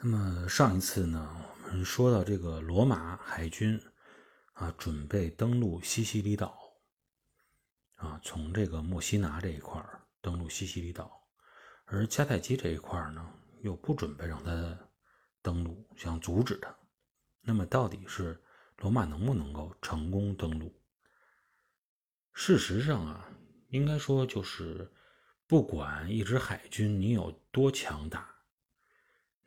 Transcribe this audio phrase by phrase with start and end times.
[0.00, 3.80] 那么上一次呢，我们说到这个罗马海军
[4.52, 6.56] 啊，准备登陆西西里岛
[7.96, 9.84] 啊，从这个墨西拿这一块
[10.20, 11.26] 登陆西西里岛，
[11.84, 13.28] 而迦太基这一块呢，
[13.60, 14.78] 又不准备让他
[15.42, 16.72] 登陆，想阻止他。
[17.40, 18.40] 那么到底是
[18.76, 20.72] 罗马能不能够成功登陆？
[22.32, 23.28] 事实上啊，
[23.70, 24.88] 应该说就是
[25.48, 28.27] 不管一支海军你有多强大。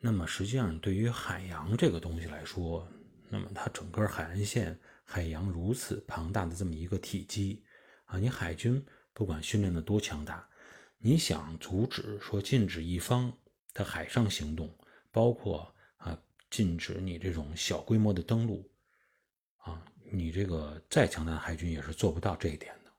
[0.04, 2.88] 那么实际上，对于海洋这个东西来说，
[3.28, 7.64] 那么它整个海岸线、海洋如此庞大的这么一个体积
[8.06, 10.44] 啊，你海军不管训练的多强大，
[10.98, 13.32] 你想阻止说禁止一方
[13.72, 14.76] 的海上行动，
[15.12, 18.68] 包括啊禁止你这种小规模的登陆
[19.58, 22.90] 啊，你这个再强大的海军也是做不到这一点的。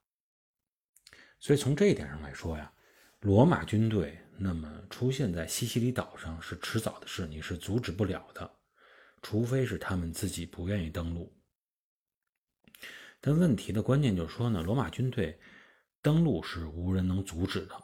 [1.38, 2.71] 所以从这一点上来说呀，
[3.20, 4.17] 罗马军队。
[4.37, 8.51] 那么出现在西西里岛上是迟早的事，你是阻止不了的，
[9.21, 11.31] 除非是他们自己不愿意登陆。
[13.21, 15.40] 但问题的关键就是说呢，罗马军队
[16.01, 17.84] 登陆是无人能阻止的，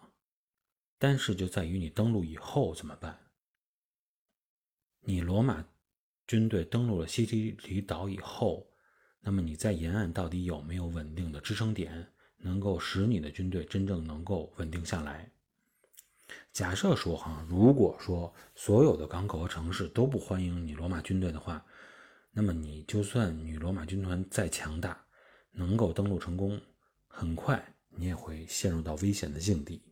[0.98, 3.18] 但是就在于你登陆以后怎么办？
[5.02, 5.66] 你罗马
[6.28, 8.70] 军队登陆了西西里岛以后，
[9.22, 15.32] 那么你在沿岸到底有没有稳定的支撑点，能够使你的军队真正能够稳定下来？
[16.52, 21.66] 假设说哈，如果说所有的港口和城市都不欢迎你罗马军队的话，
[22.32, 25.06] 那么你就算你罗马军团再强大，
[25.52, 26.62] 能够登陆成功，
[27.08, 29.84] 很快你也会陷入到危险的境地。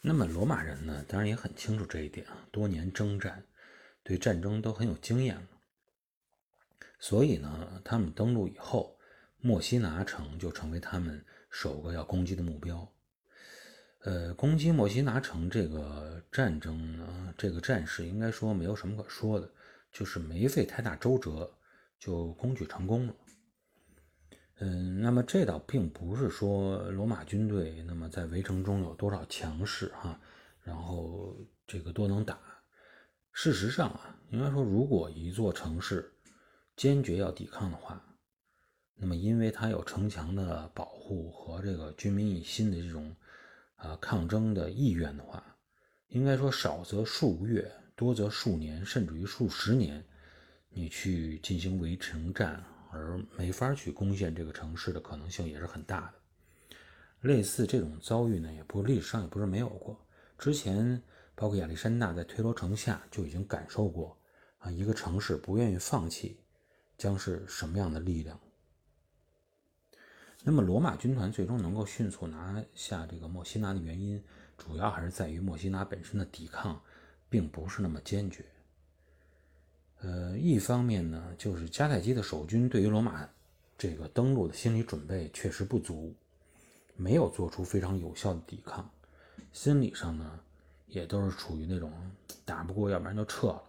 [0.00, 3.44] 那么罗马人呢，当然也很清楚这一点啊，多年征战，
[4.02, 5.48] 对战争都很有经验了。
[6.98, 8.98] 所以呢，他们登陆以后，
[9.38, 12.92] 墨西拿城就成为他们首个要攻击的目标。
[14.06, 19.50] 呃，攻击墨西拿城这个战争呢，这个战事应该说没有什么可说的，
[19.90, 21.52] 就是没费太大周折
[21.98, 23.14] 就攻取成功了。
[24.60, 30.20] 嗯，那么这倒并不是说罗马军队那么在围城中有多少强势哈，
[30.62, 31.36] 然后
[31.66, 32.38] 这个多能打。
[33.32, 36.12] 事实上啊，应该说如果一座城市
[36.76, 38.00] 坚决要抵抗的话，
[38.94, 43.12] 那么因为它有城墙的保护和这个军民一心的这种。
[43.76, 45.42] 啊，抗争的意愿的话，
[46.08, 50.04] 应该说少则数月，多则数年，甚至于数十年，
[50.68, 56.14] 你去进行围城战，而没法去攻陷这个城市的可能性也是很大的。
[57.20, 59.98] 类似这种遭遇呢，也不历史上也不是没有过。
[60.38, 61.02] 之前
[61.34, 64.18] 包括亚历山大在推罗城下就已经感受过
[64.58, 66.40] 啊，一个城市不愿意放弃，
[66.96, 68.40] 将是什么样的力量。
[70.48, 74.22] 那么，罗马军团最终能够迅速拿下这个墨西拿的原因，
[74.56, 76.80] 主要还是在于墨西拿本身的抵抗，
[77.28, 78.44] 并不是那么坚决。
[80.02, 83.28] 呃，一方面呢，就是迦太基的守军对于罗马
[83.76, 86.14] 这个登陆的心理准备确实不足，
[86.94, 88.88] 没有做出非常有效的抵抗，
[89.52, 90.38] 心理上呢，
[90.86, 91.92] 也都是处于那种
[92.44, 93.62] 打不过，要不然就撤了，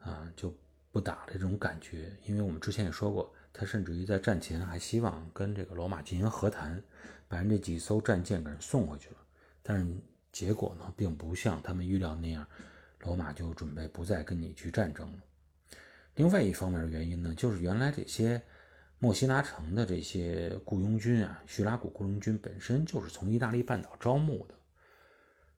[0.00, 0.52] 啊，就
[0.90, 2.12] 不打的这种感觉。
[2.26, 3.32] 因为我们之前也说过。
[3.52, 6.82] 他甚至于在战前还希望跟这个罗马进行和谈，
[7.28, 9.16] 把人这几艘战舰给人送回去了。
[9.62, 9.94] 但是
[10.32, 12.46] 结果呢，并不像他们预料那样，
[13.00, 15.18] 罗马就准备不再跟你去战争了。
[16.14, 18.40] 另外一方面的原因呢，就是原来这些
[18.98, 24.54] 墨西拿城的这些雇佣军啊，叙拉古雇佣军本身就是从意大利半岛招募的，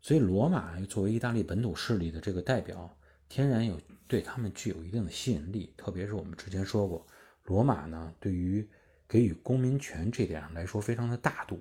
[0.01, 2.97] 所以罗马作为意大利本土势力的这个代表，
[3.29, 5.75] 天然有对他们具有一定的吸引力。
[5.77, 7.07] 特别是我们之前说过。
[7.45, 8.69] 罗马呢，对于
[9.09, 11.61] 给予公民权这点上来说，非常的大度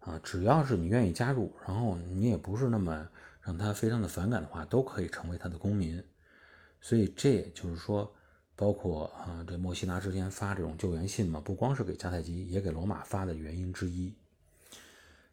[0.00, 3.08] 啊，只要是你愿意加入，然后你也不是那么
[3.42, 6.02] 让他非常的反感的话，都可以成为他的公民。
[6.80, 8.14] 所以这也就是说，
[8.54, 14.14] 包括啊，这墨西拿之前发这种救援信嘛，不光是给迦太基，也给罗马发的原因之一。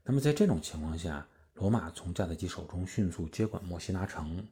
[0.03, 4.47] 那么在这种情况下，罗马从迦太基手中迅速接管墨西拿城，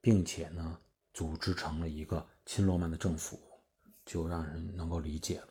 [0.00, 0.78] 并且呢，
[1.14, 2.26] 组织成了一个。
[2.46, 3.40] 亲罗马的政府
[4.04, 5.48] 就让人能够理解了。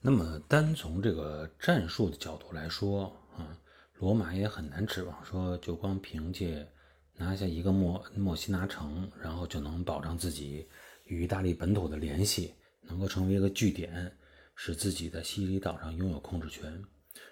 [0.00, 3.56] 那么，单从这个战术的角度来说，啊，
[3.94, 6.68] 罗马也很难指望说就光凭借
[7.14, 10.68] 拿下一个墨墨西拿城，然后就能保障自己
[11.04, 12.52] 与意大利本土的联系，
[12.82, 14.12] 能够成为一个据点，
[14.56, 16.84] 使自己在西西里岛上拥有控制权。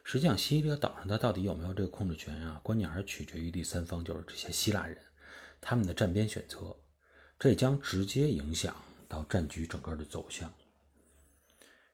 [0.04, 2.60] 实际上，西西里岛上它到底有没有这个控制权啊？
[2.62, 4.96] 关键还是取决于第三方，就是这些希腊人
[5.66, 6.76] 他们的站边选择。
[7.38, 8.76] 这将直接影响
[9.08, 10.52] 到战局整个的走向，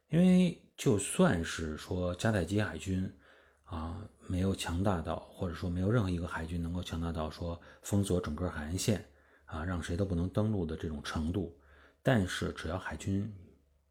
[0.08, 3.10] 因为就算是说迦太基海军
[3.64, 9.04] 啊，没有强大到，或者说没有任何一个海军能够强大到说封锁整个海岸线
[9.44, 11.56] 啊，让谁都不能登陆的这种程度。
[12.02, 13.32] 但是，只要海军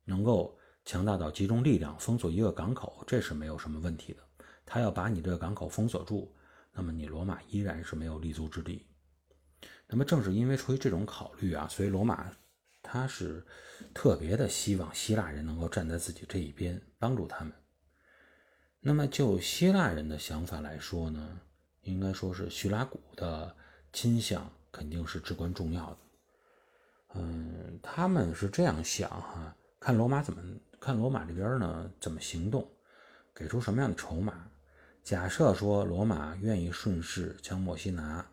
[0.04, 4.20] 能够强大到集中力量封锁一个港口，这是没有什么问题的。
[4.66, 6.36] 他要把你这个港口封锁住，
[6.74, 8.86] 那么你罗马依然是没有立足之地。
[9.92, 12.32] 那么，正是因为出于这种考虑啊，所以罗马
[12.84, 13.44] 他是
[13.92, 17.52] 特别的希望希腊人能够站在自己这一边，帮助他们。
[18.80, 21.40] 那么，就希腊人的想法来说呢，
[21.82, 23.56] 应该说是叙拉古的
[23.92, 25.98] 倾向肯定是至关重要的。
[27.16, 30.40] 嗯，他们是这样想哈，看罗马怎么
[30.80, 31.92] 看罗马这边呢？
[32.00, 32.70] 怎么行动，
[33.34, 34.48] 给出什么样的筹码？
[35.04, 38.24] 假设说罗马愿意顺势将墨西拿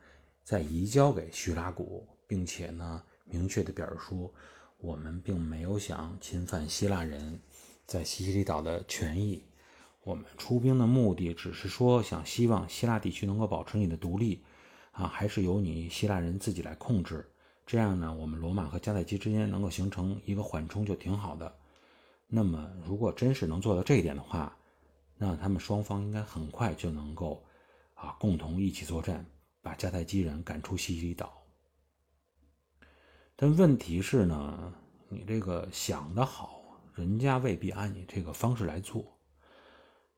[0.47, 4.33] 再移交给叙拉古，并且呢，明确的表示说，
[4.79, 7.41] 我们并没有想侵犯希腊人
[7.85, 9.43] 在西西里岛的权益。
[10.05, 14.41] 我们出兵的目的只是说，想希望希腊地区能够保持你的独立，
[14.93, 17.29] 啊，还是由你希腊人自己来控制。
[17.67, 21.53] 这样呢，我们罗马和迦太基之间能够形成一个缓冲，就挺好的。
[22.29, 24.57] 那么，如果真是能做到这一点的话，
[25.19, 27.43] 那他们双方应该很快就能够，
[27.95, 29.27] 啊，共同一起作战，
[29.67, 31.43] 把迦太基人赶出西西里岛。
[33.35, 34.73] 但问题是呢，
[35.09, 36.63] 你这个想得好，
[36.95, 39.05] 人家未必按你这个方式来做。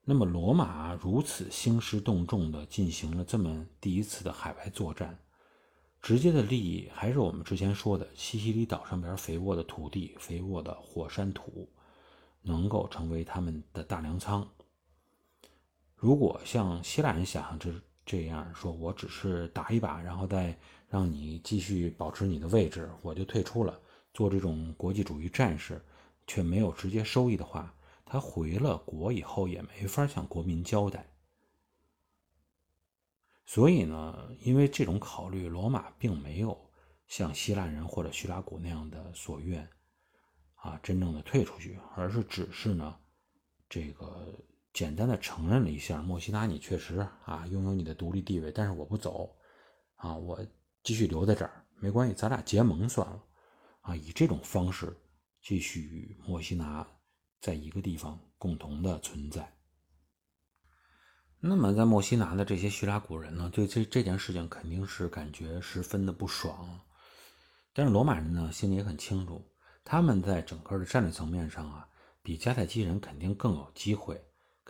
[0.05, 5.19] 那么，罗马如此兴师动众地进行了这么第一次的海外作战，
[6.03, 11.73] 直接的利益还是我们之前说的西西里岛上边肥沃的土地、肥沃的火山土，
[12.43, 14.47] 能够成为他们的大粮仓。
[15.97, 17.73] 如果像希腊人想象这
[18.09, 20.59] 这样说，我只是打一把，然后再
[20.89, 23.79] 让你继续保持你的位置，我就退出了，
[24.15, 25.79] 做这种国际主义战士，
[26.27, 27.75] 却没有直接收益的话。
[28.07, 31.07] 他回了国以后也没法向国民交代，
[33.45, 36.59] 所以呢，因为这种考虑，罗马并没有
[37.07, 39.69] 像希腊人或者叙拉古那样的所愿，
[40.55, 42.97] 啊，真正的退出去，而是只是呢，
[43.69, 44.35] 这个
[44.73, 49.37] 简单的承认了一下，墨西拿你确实啊拥有你的独立地位，但是我不走，
[49.97, 50.45] 啊，我
[50.83, 53.23] 继续留在这儿，没关系，咱俩结盟算了，
[53.81, 54.97] 啊，以这种方式
[55.43, 56.87] 继续与墨西拿。
[57.41, 59.57] 在一个地方共同的存在。
[61.39, 66.81] 那么，在墨西拿的这些叙拉古人呢，对这这件事情肯定是感觉十分的不爽。
[67.73, 69.49] 但是罗马人呢，心里也很清楚，
[69.85, 71.89] 他们在整个的战略层面上啊，
[72.25, 74.21] 比迦太基人肯定更有机会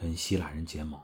[0.01, 1.01] 跟希腊人结盟。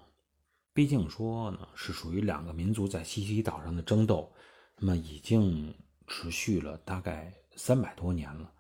[0.73, 4.33] 毕竟说呢，是属于两个民族在西西里岛上的争斗，
[4.79, 5.75] 那么已经
[6.07, 8.53] 持续了大概三百多年了。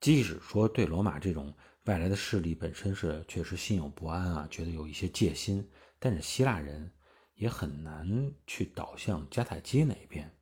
[0.00, 1.52] 即使说对罗马这种
[1.84, 5.66] 外来的势力本身是确实心有不安啊，觉得有一些戒心，
[5.98, 6.90] 但是希腊人
[7.34, 10.34] 也很难去倒向迦太基那一边。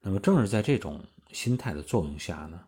[0.00, 2.66] 那么正是在这种心态的作用下呢，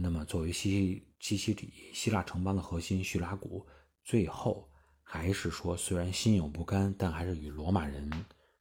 [0.00, 0.70] 那么作为西
[1.18, 3.66] 西西西里希腊城邦的核心叙拉古，
[4.04, 4.68] 最后
[5.04, 8.10] 还是说虽然心有不甘，但还是与罗马人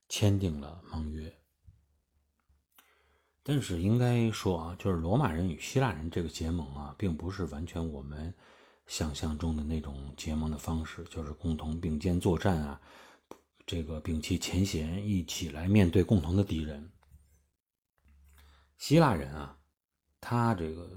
[0.07, 1.35] 签订了盟约。
[3.41, 8.33] 但是应该说啊，就是罗马人与希腊人这个结盟啊，并不是完全我们
[8.87, 12.79] 想象中的那种结盟的方式，就是共同并肩作战啊，
[13.65, 16.89] 这个摒弃前嫌，一起来面对共同的敌人。
[18.77, 19.57] 希腊人啊，
[20.21, 20.89] 他这个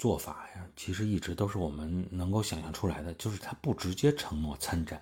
[0.00, 5.00] 做法呀，其实一直都是我们能够想象出来的，就是他不直接承诺参战，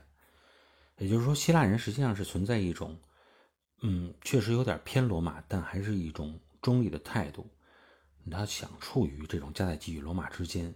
[0.98, 2.98] 也就是说，希腊人实际上是存在一种，
[3.82, 6.38] 嗯，确实有点偏罗马，但还是一种。
[6.60, 7.48] 中立的态度，
[8.28, 10.74] 他想处于这种迦太基与罗马之间。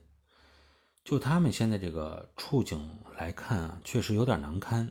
[1.02, 2.88] 就他们现在这个处境
[3.18, 4.88] 来看啊，确实有点难堪。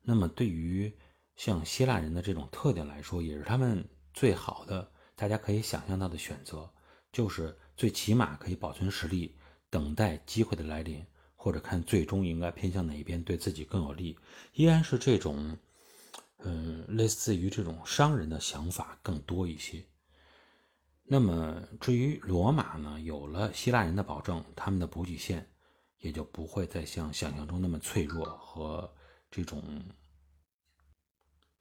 [0.00, 0.90] 那么，对于
[1.36, 6.72] 像希腊人的这种特点来说，也是他们最好的，大家可以想象到的选择，
[7.12, 9.36] 就是最起码可以保存实力，
[9.70, 11.04] 等待机会的来临，
[11.34, 14.18] 或者看最终应该偏向哪一边对自己更有利，
[14.52, 15.58] 依然是这种，
[16.38, 19.84] 嗯，类似于这种商人的想法更多一些。
[21.06, 22.98] 那么，至于罗马呢？
[23.00, 25.50] 有了希腊人的保证，他们的补给线
[25.98, 28.90] 也就不会再像想象中那么脆弱和
[29.30, 29.84] 这种，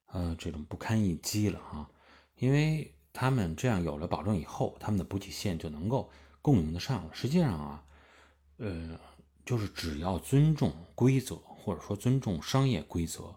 [0.06, 1.90] 呃，这种不堪一击了哈。
[2.36, 7.14] 因为他们这样有了保证以后，他们的补给线就能够供应得上了。
[7.14, 7.86] 实际上啊，
[8.58, 9.00] 呃，
[9.46, 13.36] 就是只要尊重规则，或者说尊重商业规则，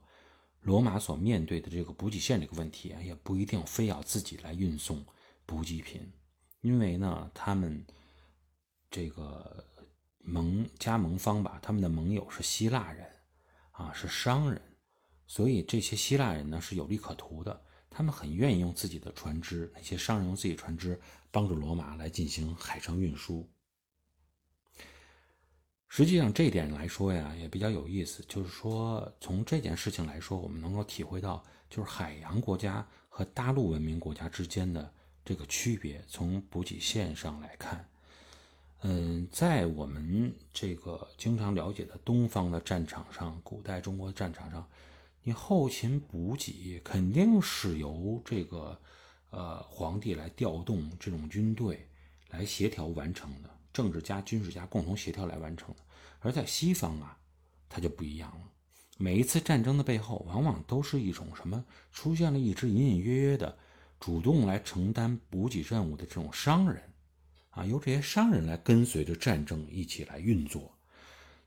[0.62, 5.04] 罗马所面对的这个补给线这个问题啊，也不一定非要自己来运送。
[5.48, 6.12] 补给品，
[6.60, 7.86] 因为呢，他们
[8.90, 9.64] 这个
[10.18, 13.08] 盟加盟方吧，他们的盟友是希腊人，
[13.70, 14.60] 啊，是商人，
[15.24, 17.62] 所以这些希腊人呢是有利可图的，
[17.96, 21.00] 他们很愿意用自己的船只，那些商人用自己船只
[21.30, 23.48] 帮助罗马来进行海上运输。
[25.88, 34.92] 实际上这一点来说呀，也比较有意思，就是说从这件事情来说，我们能够体会到，就是海洋国家和大陆文明国家之间的
[35.24, 36.04] 这个区别。
[36.06, 37.88] 从补给线上来看，
[38.82, 44.68] 嗯，在我们这个经常了解的东方的战场上，古代中国战场上，
[45.26, 48.80] 你后勤补给肯定是由这个
[49.30, 51.88] 呃皇帝来调动这种军队
[52.30, 53.50] 来协调完成的。
[53.72, 55.82] 政治家、军事家共同协调来完成的，
[56.20, 57.18] 而在西方啊，
[57.68, 58.48] 它就不一样了。
[58.98, 61.64] 每一次战争的背后，往往都是一种什么？
[61.90, 63.58] 出现了一支隐隐约约的
[63.98, 66.80] 主动来承担补给任务的这种商人
[67.50, 70.75] 啊，由这些商人来跟随着战争一起来运作。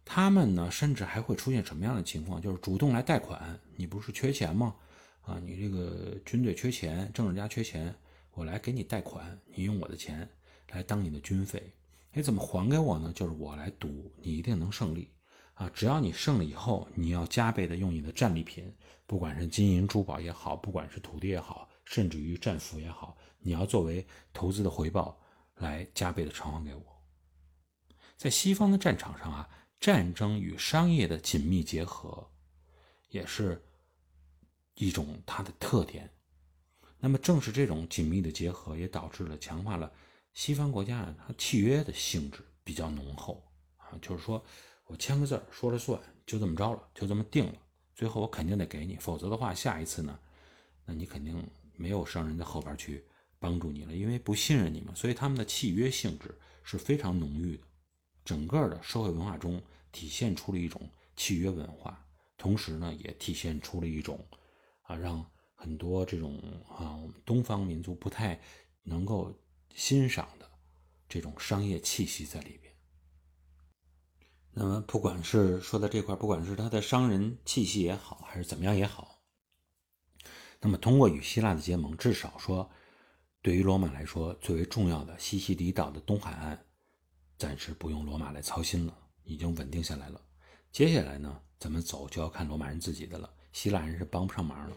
[0.04, 2.42] 他们呢，甚至还会出现什么样的情况？
[2.42, 3.60] 就是主动来贷款。
[3.76, 4.76] 你不是缺钱吗？
[5.22, 7.96] 啊，你这个军队缺钱，政治家缺钱，
[8.32, 10.28] 我来给你贷款，你用我的钱
[10.72, 11.74] 来当你的军费。
[12.12, 13.14] 你怎么还给我呢？
[13.14, 15.12] 就是我来赌，你一定能胜利
[15.54, 15.70] 啊！
[15.72, 18.74] 只要你胜了以后，你要加倍的用你的战利品，
[19.06, 24.04] 不管是金银珠宝也好，不管是土地也好，甚至于战俘也好，你要作为
[24.34, 25.22] 投资的回报
[25.58, 26.84] 来加倍的偿还给我。
[28.18, 29.48] 在西方的战场上啊，
[29.80, 32.30] 战争与商业的紧密结合，
[33.10, 33.64] 也是
[34.74, 36.10] 一种它的特点。
[37.00, 39.92] 那么正是这种紧密的结合，也导致了强化了。
[40.34, 43.44] 西方国家，它契约的性质比较浓厚
[43.78, 44.44] 啊，就是说
[44.86, 47.56] 我签个字儿说了算，就这么着了，就这么定了。
[47.96, 50.20] 最后我肯定得给你，否则的话，下一次呢，
[50.86, 51.42] 那你肯定
[51.76, 53.06] 没有商人在后边去
[53.40, 54.94] 帮助你了，因为不信任你嘛。
[54.94, 57.64] 所以他们的契约性质是非常浓郁的，
[58.30, 62.06] 整个的社会文化中体现出了一种契约文化，
[62.38, 64.24] 同时呢，也体现出了一种
[64.84, 68.40] 啊，让很多这种啊我们东方民族不太
[68.84, 69.34] 能够。
[69.76, 70.50] 欣赏的
[71.08, 72.74] 这种商业气息在里边。
[74.52, 79.22] 那么，不管是说到这块，不管是他的商人气息也好，还是怎么样也好，
[80.60, 82.70] 那么通过与希腊的结盟，至少说，
[83.42, 86.66] 对于罗马来说，最为重要的西西里岛的东海岸，
[87.40, 88.94] 暂时不用罗马来操心了，
[89.24, 90.20] 已经稳定下来了。
[90.74, 94.76] 接下来呢，怎么走就要看罗马人自己的了，希腊人是帮不上忙了。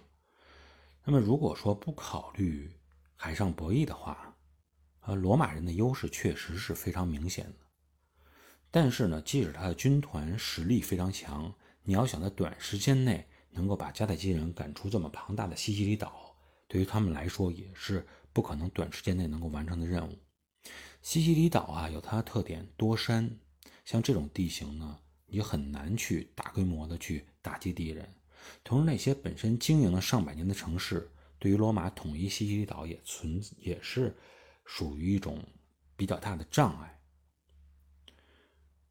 [1.03, 2.71] 那么，如果说不考虑
[3.17, 4.37] 海上博弈的话，
[5.01, 7.57] 呃，罗马人的优势确实是非常明显的，
[8.71, 11.53] 但是呢，即使他的军团实力非常强，
[11.83, 16.33] 你要想在短时间内能够把迦太基人赶出这么庞大的西西里岛，
[16.69, 20.17] 对于他们来说也是不可能短时间内能够完成的任务。
[21.03, 23.31] 西西里岛啊，有它的特点，多山，
[23.85, 28.09] 像这种地形呢，你很难去大规模的去打击敌人。
[28.65, 34.17] 同时，那些本身经营了上百年的城市，对于罗马统一西西里岛也存也是。
[34.65, 35.45] 属于一种
[35.97, 37.01] 比较大的障碍。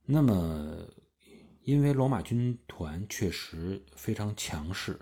[0.04, 0.86] 那么，
[1.64, 5.00] 因为罗马军团确实非常强势，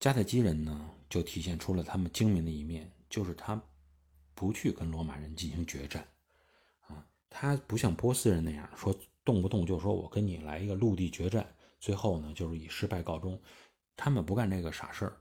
[0.00, 3.62] 迦太基人呢就体现出了他们精明的一面，就是他
[4.34, 6.04] 不去跟罗马人进行决战，
[7.36, 11.44] 他不像波斯人那样说动不动就说我跟你来一个陆地决战，
[11.80, 13.42] 最后呢就是以失败告终，
[13.96, 15.16] 他们不干这个傻事儿。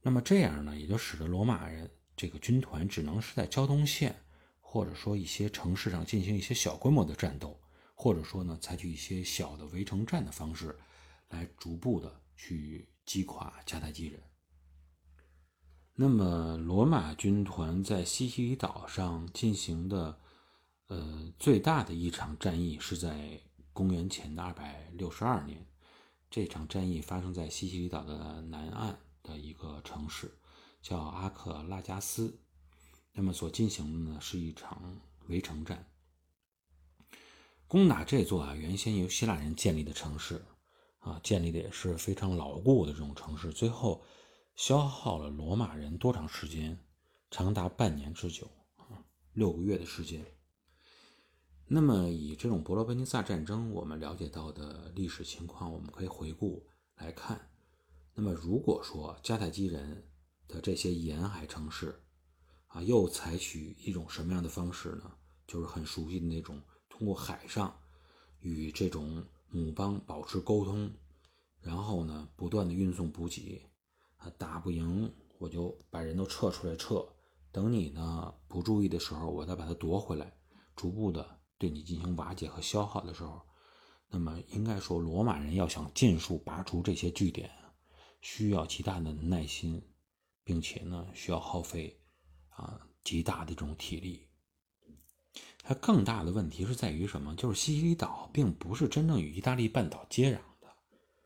[0.00, 1.90] 那么这样呢，也就使得罗马人。
[2.16, 4.14] 这个军团只能是在交通线，
[4.60, 7.60] 或者说一些城市上进行一些小规模的战斗，
[7.94, 10.76] 或者说呢，采取一些小的围城战的方式，
[11.30, 14.22] 来逐步的去击垮迦太基人。
[15.94, 20.20] 那么，罗马军团在西西里岛上进行的，
[20.88, 23.40] 呃，最大的一场战役是在
[23.72, 25.66] 公元前的二百六十二年，
[26.28, 30.34] 这场战役发生在西西里岛的南岸的一个城市。
[30.80, 32.38] 叫阿克拉加斯，
[33.12, 35.84] 那么所进行的呢是一场围城战，
[37.66, 40.42] 攻打这座啊原先由希腊人建立的城市，
[41.00, 44.04] 啊建立的也是非常牢固的这种城市，最后
[44.54, 46.78] 消耗了罗马人多长时间？
[47.30, 48.48] 长达半年之久，
[49.32, 50.24] 六个月的时间。
[51.70, 57.50] 那么以这种伯罗奔尼撒战争我们了解到的历史情况，我们可以回顾来看。
[58.14, 60.08] 那么如果说迦太基人，
[60.48, 62.00] 的这些沿海城市，
[62.68, 65.12] 啊，又采取一种什么样的方式呢？
[65.46, 66.58] 就是很熟悉的那种，
[66.88, 67.78] 通过海上
[68.40, 70.90] 与这种母邦保持沟通，
[71.60, 73.62] 然后呢，不断的运送补给，
[74.16, 77.06] 啊，打不赢我就把人都撤出来撤，
[77.52, 80.32] 等你呢不注意的时候，我再把它夺回来，
[80.74, 83.42] 逐步的对你进行瓦解和消耗的时候，
[84.08, 87.50] 那么应该说，罗马人要想尽数拔除这些据点，
[88.20, 89.82] 需要极大的耐心，
[90.44, 92.00] 并且呢需要耗费
[92.48, 94.26] 啊极大的这种体力。
[95.62, 97.34] 它更大的问题是在于什么？
[97.36, 100.74] 就是西西里岛并不是真正与意大利半岛接壤的。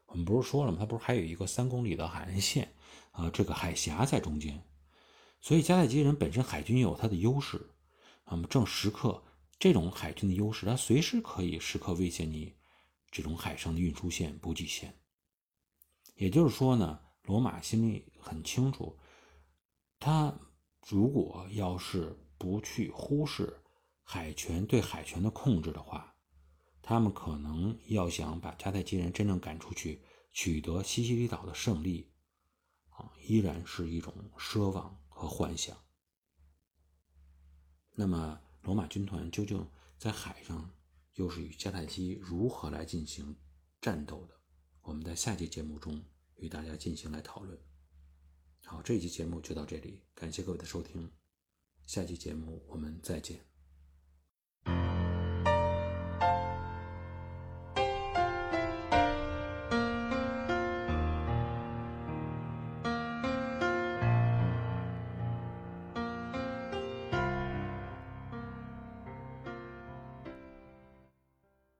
[0.06, 0.78] 我们不是说了吗？
[0.80, 2.74] 它不是还有一个三公里的海岸线
[3.12, 3.30] 啊？
[3.30, 4.64] 这个海峡在中间，
[5.40, 7.70] 所以迦太基人本身海军有它的优势。
[8.26, 9.22] 那么正时刻
[9.58, 12.56] 这种海军的优势，它随时可以时刻威胁你
[13.10, 14.98] 这种海上的运输线、补给线。
[16.16, 18.98] 也就是说呢，罗马心里很清楚，
[19.98, 20.34] 他
[20.88, 23.58] 如果要是不去忽视。
[24.04, 26.14] 海权对海权的控制的话，
[26.82, 32.12] 他们可能要想把迦太基人真正赶出去，取得西西里岛的胜利，
[32.90, 35.74] 啊，依然是一种奢望和幻想。
[37.94, 39.64] 那么，罗马军团究竟
[39.98, 40.70] 在海上
[41.14, 43.36] 又是与迦太基如何来进行
[43.80, 44.34] 战斗的？
[44.82, 46.02] 我们在下期节目中
[46.36, 47.58] 与大家进行来讨论。
[48.64, 51.10] 好，这期节目就到这里，感谢各位的收听，
[51.86, 53.51] 下期节目我们再见。